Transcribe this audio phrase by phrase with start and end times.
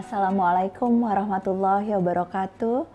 [0.00, 2.88] Assalamualaikum warahmatullahi wabarakatuh.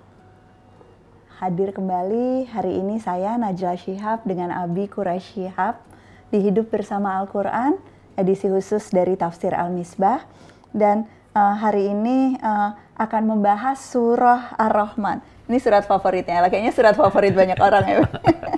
[1.38, 5.86] Hadir kembali hari ini saya Najla Shihab dengan Abi Quraisy Shihab
[6.34, 7.78] di Hidup Bersama Al-Quran,
[8.18, 10.26] edisi khusus dari Tafsir Al-Misbah.
[10.74, 11.06] Dan
[11.38, 15.22] uh, hari ini uh, akan membahas surah Ar-Rahman.
[15.46, 17.98] Ini surat favoritnya, kayaknya surat favorit banyak orang ya.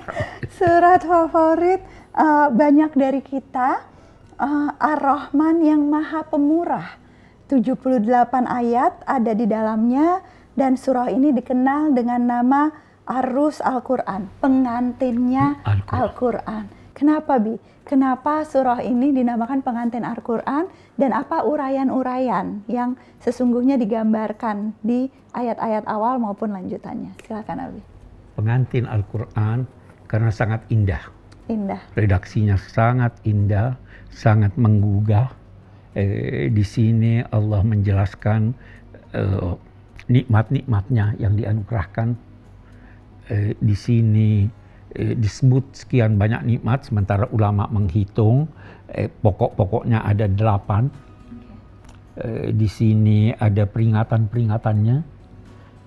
[0.56, 1.84] surat favorit
[2.16, 3.84] uh, banyak dari kita,
[4.40, 7.07] uh, Ar-Rahman yang maha pemurah
[7.48, 10.20] 78 ayat ada di dalamnya
[10.52, 12.68] dan surah ini dikenal dengan nama
[13.08, 15.56] Arus Al-Quran, pengantinnya
[15.88, 16.68] Al-Quran.
[16.92, 17.56] Kenapa Bi?
[17.88, 20.68] Kenapa surah ini dinamakan pengantin Al-Quran
[21.00, 27.16] dan apa uraian-uraian yang sesungguhnya digambarkan di ayat-ayat awal maupun lanjutannya?
[27.24, 27.80] Silakan Abi.
[28.36, 29.64] Pengantin Al-Quran
[30.04, 31.00] karena sangat indah.
[31.48, 31.80] Indah.
[31.96, 33.80] Redaksinya sangat indah,
[34.12, 35.32] sangat menggugah
[35.98, 38.54] eh, di sini Allah menjelaskan
[39.18, 39.54] eh,
[40.06, 42.14] nikmat-nikmatnya yang dianugerahkan.
[43.28, 44.46] Eh, di sini
[44.94, 48.46] eh, disebut sekian banyak nikmat sementara ulama menghitung
[48.94, 50.86] eh, pokok-pokoknya ada delapan.
[52.18, 55.17] Eh, di sini ada peringatan-peringatannya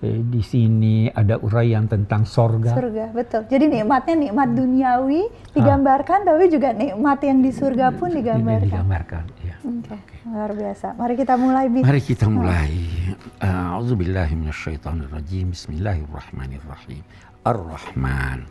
[0.02, 2.74] di sini ada uraian tentang sorga.
[2.74, 3.46] Surga, betul.
[3.46, 6.34] Jadi nikmatnya nikmat duniawi digambarkan, ah.
[6.34, 8.66] tapi juga nikmat yang di surga pun digambarkan.
[8.66, 9.54] Digambarkan, ya.
[9.62, 10.02] Oke, okay.
[10.02, 10.26] okay.
[10.26, 10.98] luar biasa.
[10.98, 11.70] Mari kita mulai.
[11.70, 11.86] Bi.
[11.86, 12.74] Mari kita mulai.
[13.38, 15.54] A'udzubillahiminasyaitonirrajim.
[15.54, 17.06] Bismillahirrahmanirrahim.
[17.46, 18.42] Ar-Rahman.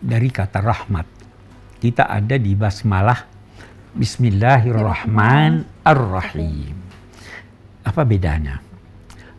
[0.00, 1.04] Dari kata rahmat.
[1.76, 3.28] Kita ada di basmalah.
[3.92, 6.80] Bismillahirrahmanirrahim.
[7.84, 8.64] Apa bedanya?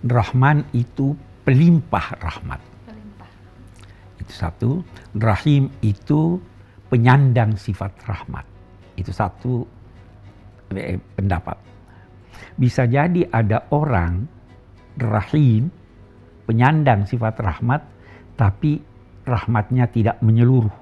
[0.05, 1.11] Rahman itu
[1.43, 2.61] pelimpah rahmat.
[2.87, 3.31] Pelimpah.
[4.21, 4.69] Itu satu.
[5.17, 6.39] Rahim itu
[6.87, 8.45] penyandang sifat rahmat.
[8.95, 9.63] Itu satu
[10.75, 11.57] eh, pendapat.
[12.59, 14.27] Bisa jadi ada orang
[14.99, 15.71] rahim,
[16.43, 17.81] penyandang sifat rahmat,
[18.35, 18.79] tapi
[19.23, 20.73] rahmatnya tidak menyeluruh.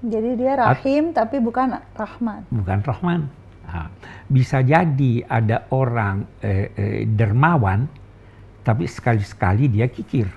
[0.00, 2.48] Jadi dia rahim At, tapi bukan rahman.
[2.48, 3.20] Bukan rahman.
[3.68, 3.86] Nah,
[4.26, 7.99] bisa jadi ada orang eh, eh, dermawan
[8.60, 10.28] tapi sekali-sekali dia kikir.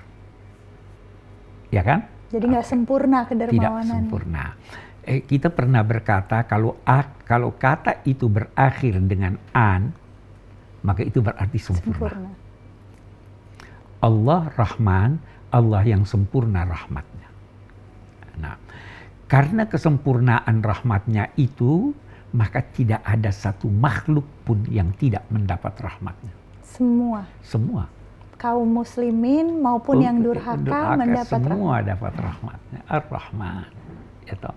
[1.68, 2.08] Ya kan?
[2.32, 3.84] Jadi nggak sempurna kedermawanan.
[3.84, 4.44] Tidak sempurna.
[5.04, 9.92] Eh, kita pernah berkata kalau a, kalau kata itu berakhir dengan an,
[10.80, 11.92] maka itu berarti sempurna.
[11.92, 12.30] sempurna.
[14.00, 15.10] Allah Rahman,
[15.52, 17.28] Allah yang sempurna rahmatnya.
[18.40, 18.56] Nah,
[19.28, 21.92] karena kesempurnaan rahmatnya itu,
[22.36, 26.32] maka tidak ada satu makhluk pun yang tidak mendapat rahmatnya.
[26.64, 27.24] Semua.
[27.44, 27.84] Semua
[28.36, 31.88] kaum muslimin maupun yang durhaka, durhaka mendapat semua rahmat.
[31.88, 33.68] dapat rahmatnya ar-rahman
[34.24, 34.50] gitu.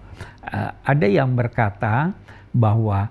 [0.47, 2.11] uh, ada yang berkata
[2.55, 3.07] bahwa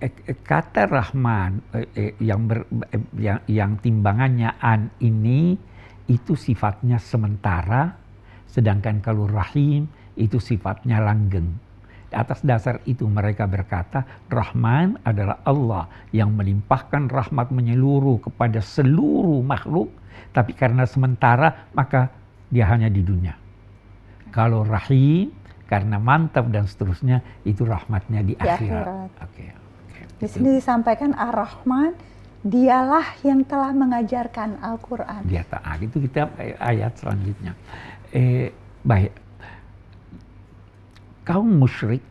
[0.00, 1.60] eh, eh, kata rahman
[1.94, 2.66] eh, yang, ber,
[3.14, 5.54] yang yang timbangannya an ini
[6.10, 7.94] itu sifatnya sementara
[8.50, 9.86] sedangkan kalau rahim
[10.18, 11.54] itu sifatnya langgeng
[12.10, 19.90] atas dasar itu mereka berkata, Rahman adalah Allah yang melimpahkan rahmat menyeluruh kepada seluruh makhluk
[20.30, 22.10] tapi karena sementara maka
[22.50, 23.34] dia hanya di dunia.
[24.30, 25.30] Kalau rahim
[25.66, 28.58] karena mantap dan seterusnya itu rahmatnya di, di akhirat.
[28.58, 29.10] akhirat.
[29.22, 29.46] Oke.
[29.46, 29.48] Okay,
[30.18, 31.94] Di sini disampaikan Ar-Rahman
[32.42, 35.22] dialah yang telah mengajarkan Al-Qur'an.
[35.30, 35.78] Dia taat.
[35.78, 37.54] Itu kita ayat selanjutnya.
[38.10, 38.50] Eh,
[38.82, 39.29] baik.
[41.30, 42.02] Kaum musyrik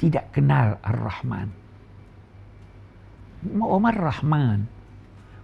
[0.00, 1.52] tidak kenal Ar-Rahman.
[3.60, 4.64] Omar Rahman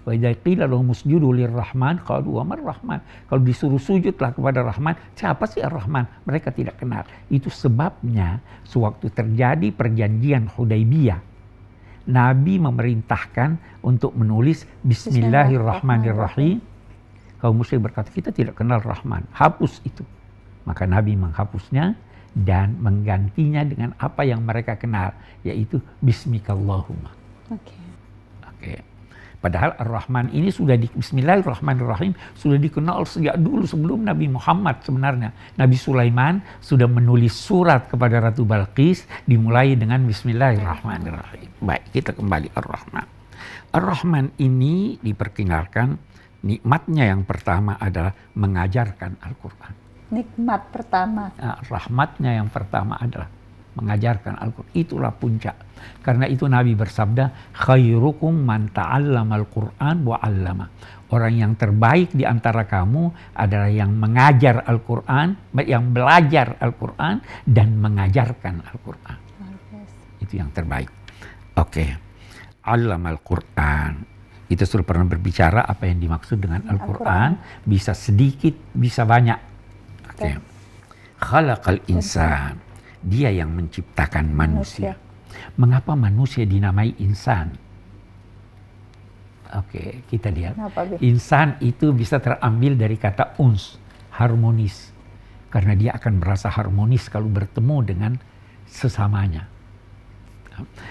[0.08, 3.04] Wa idza qila lahum usjudu lirrahman qalu wa rahman.
[3.28, 6.24] Kalau disuruh sujudlah kepada Rahman, siapa sih Ar-Rahman?
[6.24, 7.04] Mereka tidak kenal.
[7.28, 11.20] Itu sebabnya sewaktu terjadi perjanjian Hudaybiyah,
[12.08, 16.64] Nabi memerintahkan untuk menulis Bismillahirrahmanirrahim.
[17.44, 19.28] Kaum musyrik berkata, kita tidak kenal Rahman.
[19.36, 20.08] Hapus itu.
[20.68, 21.96] Maka Nabi menghapusnya
[22.36, 27.08] dan menggantinya dengan apa yang mereka kenal, yaitu Bismikallahumma.
[27.48, 27.72] Oke.
[27.72, 27.80] Okay.
[28.44, 28.60] Oke.
[28.60, 28.78] Okay.
[29.38, 35.30] Padahal Ar-Rahman ini sudah di Bismillahirrahmanirrahim sudah dikenal sejak dulu sebelum Nabi Muhammad sebenarnya.
[35.54, 41.54] Nabi Sulaiman sudah menulis surat kepada Ratu Balqis dimulai dengan Bismillahirrahmanirrahim.
[41.62, 43.06] Baik, kita kembali Ar-Rahman.
[43.78, 45.94] Ar-Rahman ini diperkenalkan
[46.42, 49.87] nikmatnya yang pertama adalah mengajarkan Al-Quran.
[50.08, 51.28] Nikmat pertama.
[51.36, 53.28] Nah, rahmatnya yang pertama adalah
[53.78, 54.72] mengajarkan Al-Quran.
[54.74, 55.56] Itulah puncak.
[56.02, 60.66] Karena itu Nabi bersabda, khairukum man ta'allama Al-Quran wa 'allama.
[61.08, 68.66] Orang yang terbaik di antara kamu adalah yang mengajar Al-Quran, yang belajar Al-Quran dan mengajarkan
[68.66, 69.18] Al-Quran.
[70.20, 70.90] Itu yang terbaik.
[71.56, 71.70] Oke.
[71.70, 71.90] Okay.
[72.68, 74.04] 'allamal Qur'an.
[74.48, 77.36] Kita sudah pernah berbicara apa yang dimaksud dengan Al-Quran.
[77.64, 79.47] Bisa sedikit, bisa banyak.
[80.18, 80.34] Okay.
[81.22, 82.58] Khalaqal insan.
[82.98, 84.98] Dia yang menciptakan manusia.
[85.54, 87.54] Mengapa manusia dinamai insan?
[89.54, 90.58] Oke, kita lihat.
[91.00, 93.78] Insan itu bisa terambil dari kata uns,
[94.18, 94.90] harmonis.
[95.48, 98.12] Karena dia akan merasa harmonis kalau bertemu dengan
[98.68, 99.46] sesamanya.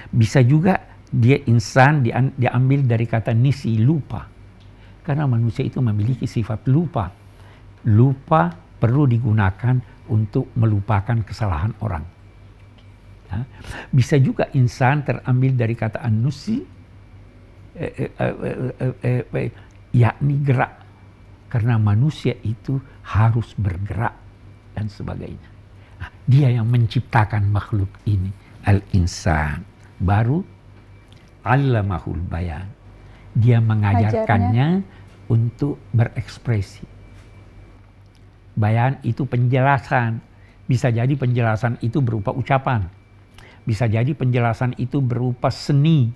[0.10, 0.80] Bisa juga
[1.12, 2.02] dia insan
[2.40, 4.26] diambil dari kata nisi lupa.
[5.04, 7.12] Karena manusia itu memiliki sifat lupa.
[7.86, 9.78] Lupa perlu digunakan
[10.08, 12.06] untuk melupakan kesalahan orang.
[13.28, 13.44] Ya.
[13.92, 16.64] Bisa juga insan terambil dari kata anusi,
[17.76, 19.52] eh, eh, eh,
[19.92, 20.74] yakni gerak.
[21.48, 24.16] Karena manusia itu harus bergerak
[24.76, 25.50] dan sebagainya.
[25.98, 28.30] Nah, dia yang menciptakan makhluk ini,
[28.68, 29.64] al-insan.
[29.98, 30.44] Baru
[31.48, 32.68] allamahul bayan.
[33.32, 35.32] Dia mengajarkannya Ajarnya.
[35.32, 36.97] untuk berekspresi.
[38.58, 40.18] Bayan itu penjelasan.
[40.66, 42.90] Bisa jadi penjelasan itu berupa ucapan.
[43.64, 46.10] Bisa jadi penjelasan itu berupa seni.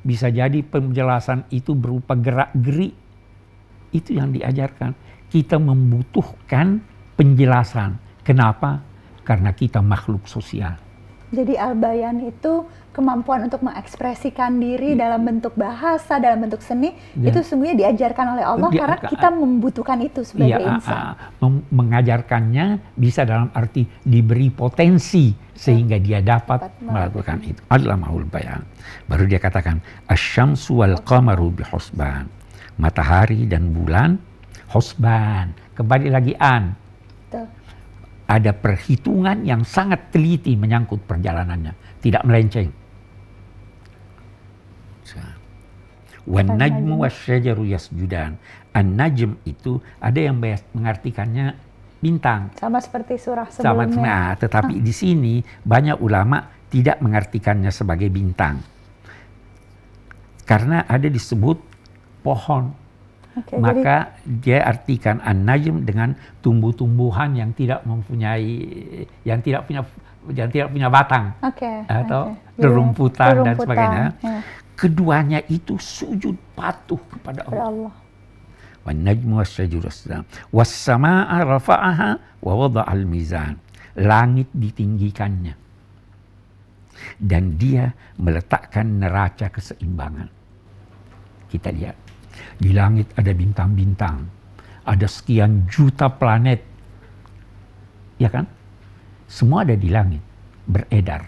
[0.00, 2.94] Bisa jadi penjelasan itu berupa gerak-gerik.
[3.90, 4.94] Itu yang diajarkan.
[5.26, 6.80] Kita membutuhkan
[7.18, 7.98] penjelasan.
[8.22, 8.80] Kenapa?
[9.26, 10.89] Karena kita makhluk sosial.
[11.30, 15.06] Jadi albayan itu kemampuan untuk mengekspresikan diri ya.
[15.06, 17.30] dalam bentuk bahasa, dalam bentuk seni, ya.
[17.30, 21.14] itu sesungguhnya diajarkan oleh Allah Dia, karena kita membutuhkan itu sebagai ya, insan.
[21.38, 27.60] Uh, mengajarkannya bisa dalam arti diberi potensi sehingga dia dapat, dapat melakukan itu.
[27.70, 28.66] Adalah mahul bayan.
[29.06, 29.78] Baru dia katakan
[30.10, 32.26] asyamsu wal qamaru bihusban.
[32.80, 34.18] Matahari dan bulan
[34.72, 35.54] husban.
[35.78, 36.74] Kembali lagi an.
[38.30, 42.70] Ada perhitungan yang sangat teliti menyangkut perjalanannya, tidak melenceng.
[46.30, 48.38] Wan najmu wasyajaru yasjudan.
[48.70, 50.38] An-najm itu ada yang
[50.76, 51.58] mengartikannya
[51.98, 52.54] bintang.
[52.54, 53.90] Sama seperti surah sebelumnya.
[53.90, 58.62] Sama, nah, tetapi di sini banyak ulama tidak mengartikannya sebagai bintang.
[60.46, 61.58] Karena ada disebut
[62.22, 62.78] pohon
[63.30, 64.42] Okay, Maka jadi...
[64.42, 68.58] dia artikan an-najm dengan tumbuh-tumbuhan yang tidak mempunyai
[69.22, 69.86] yang tidak punya
[70.34, 72.60] yang tidak punya batang okay, atau okay.
[72.60, 74.06] rerumputan dan sebagainya.
[74.18, 74.38] Ya.
[74.74, 77.68] Keduanya itu sujud patuh kepada Allah.
[77.68, 77.94] Allah.
[80.50, 82.10] Was samaa rafa'aha
[82.40, 83.60] wa wada'al mizan.
[83.94, 85.54] Langit ditinggikannya.
[87.20, 90.28] Dan dia meletakkan neraca keseimbangan.
[91.48, 92.09] Kita lihat
[92.58, 94.24] di langit ada bintang-bintang,
[94.84, 96.60] ada sekian juta planet,
[98.20, 98.46] ya kan?
[99.30, 100.22] Semua ada di langit,
[100.66, 101.22] beredar.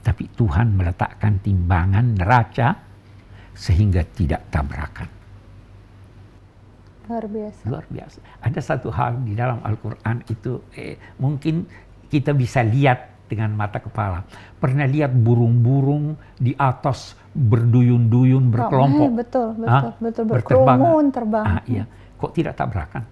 [0.00, 2.68] Tapi Tuhan meletakkan timbangan neraca
[3.52, 5.08] sehingga tidak tabrakan.
[7.10, 7.62] Luar biasa.
[7.66, 8.18] Luar biasa.
[8.40, 11.66] Ada satu hal di dalam Al-Quran itu eh, mungkin
[12.06, 14.26] kita bisa lihat dengan mata kepala.
[14.58, 19.06] Pernah lihat burung-burung di atas berduyun-duyun berkelompok.
[19.06, 21.46] Oh, betul, betul, ah, betul berkerumun terbang.
[21.46, 21.86] Ah, iya.
[22.18, 23.06] Kok tidak tabrakan?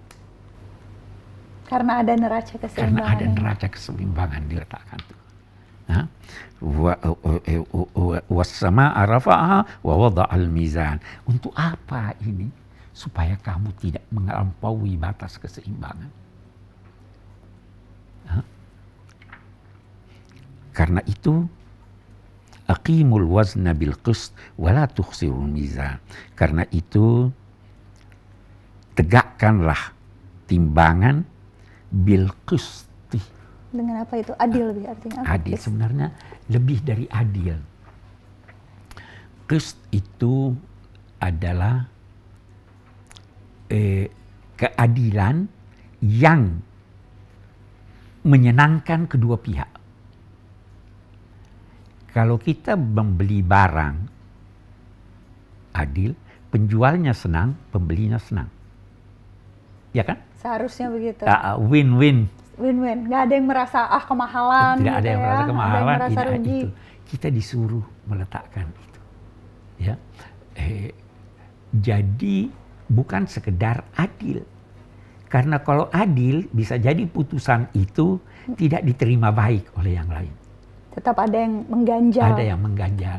[1.71, 2.99] Karena ada neraca keseimbangan.
[2.99, 5.19] Karena ada neraca keseimbangan diletakkan tuh.
[8.29, 9.93] Wasama arafa'ah wa
[10.27, 10.99] al mizan.
[11.23, 12.51] Untuk apa ini?
[12.91, 16.18] Supaya kamu tidak melampaui batas keseimbangan.
[20.79, 21.43] Karena itu
[22.71, 25.99] aqimul wazna bil qist wa la tukhsirul mizan.
[26.39, 27.27] Karena itu
[28.95, 29.91] tegakkanlah
[30.47, 31.27] timbangan
[31.91, 33.19] bil qisti.
[33.75, 34.31] Dengan apa itu?
[34.39, 35.35] Adil lebih artinya apa?
[35.35, 36.07] Adil sebenarnya
[36.47, 37.59] lebih dari adil.
[39.51, 40.55] Qist itu
[41.19, 41.91] adalah
[43.67, 44.07] eh,
[44.55, 45.43] keadilan
[45.99, 46.63] yang
[48.23, 49.78] menyenangkan kedua pihak.
[52.09, 53.95] Kalau kita membeli barang
[55.77, 56.17] adil,
[56.49, 58.49] penjualnya senang, pembelinya senang.
[59.93, 60.17] Ya kan?
[60.41, 61.25] Seharusnya begitu.
[61.25, 62.25] Uh, win-win.
[62.57, 63.05] Win-win.
[63.09, 64.81] Gak ada yang merasa ah kemahalan.
[64.81, 65.25] Tidak gitu ada yang ya.
[65.25, 65.69] merasa kemahalan.
[65.69, 66.49] Ada yang merasa tidak rugi.
[66.49, 66.67] itu.
[67.09, 68.99] Kita disuruh meletakkan itu.
[69.79, 69.95] Ya.
[70.57, 70.91] Eh,
[71.73, 72.37] jadi
[72.89, 74.41] bukan sekedar adil.
[75.29, 78.17] Karena kalau adil bisa jadi putusan itu
[78.57, 80.48] tidak diterima baik oleh yang lain
[80.93, 82.35] tetap ada yang mengganjal.
[82.35, 83.17] Ada yang mengganjal.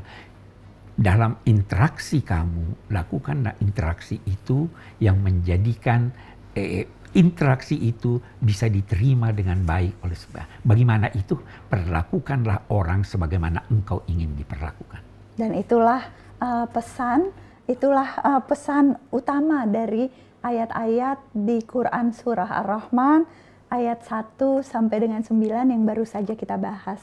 [1.01, 4.69] Dalam interaksi kamu, lakukanlah interaksi itu
[5.01, 6.13] yang menjadikan
[6.53, 6.85] eh,
[7.17, 10.47] interaksi itu bisa diterima dengan baik oleh sebab.
[10.63, 11.35] Bagaimana itu?
[11.67, 15.03] Perlakukanlah orang sebagaimana engkau ingin diperlakukan.
[15.35, 16.05] Dan itulah
[16.39, 17.33] uh, pesan,
[17.67, 20.07] itulah uh, pesan utama dari
[20.45, 23.27] ayat-ayat di Quran surah Ar-Rahman
[23.71, 25.35] ayat 1 sampai dengan 9
[25.71, 27.01] yang baru saja kita bahas.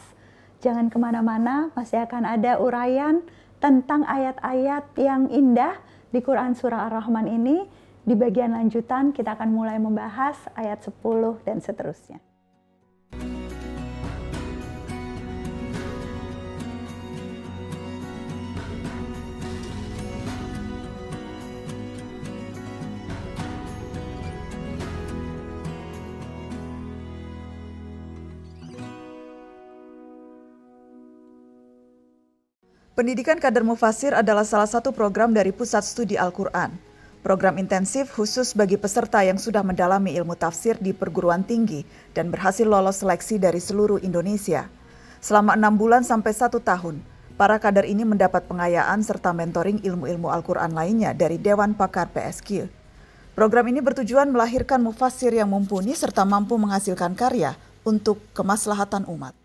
[0.57, 3.21] Jangan ke mana-mana, masih akan ada uraian
[3.61, 5.77] tentang ayat-ayat yang indah
[6.09, 7.65] di Quran Surah Ar-Rahman ini.
[8.07, 12.23] Di bagian lanjutan kita akan mulai membahas ayat 10 dan seterusnya.
[32.97, 36.73] Pendidikan kader mufasir adalah salah satu program dari Pusat Studi Al-Quran.
[37.21, 41.85] Program intensif khusus bagi peserta yang sudah mendalami ilmu tafsir di perguruan tinggi
[42.17, 44.65] dan berhasil lolos seleksi dari seluruh Indonesia.
[45.21, 46.97] Selama enam bulan sampai satu tahun,
[47.37, 52.65] para kader ini mendapat pengayaan serta mentoring ilmu-ilmu Al-Quran lainnya dari Dewan Pakar PSQ.
[53.37, 57.53] Program ini bertujuan melahirkan mufasir yang mumpuni serta mampu menghasilkan karya
[57.85, 59.37] untuk kemaslahatan umat.